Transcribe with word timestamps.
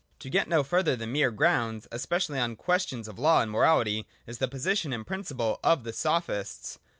To 0.21 0.31
get 0.31 0.47
no 0.47 0.63
further 0.63 0.95
than 0.95 1.11
mere 1.11 1.29
grounds, 1.29 1.87
especially 1.91 2.39
on 2.39 2.55
ques 2.55 2.87
tions 2.87 3.07
of 3.07 3.19
law 3.19 3.39
and 3.41 3.51
morality, 3.51 4.07
is 4.25 4.39
the 4.39 4.47
position 4.47 4.91
and 4.93 5.05
principle 5.05 5.59
of 5.63 5.83
the 5.83 5.93
Sophists. 5.93 6.79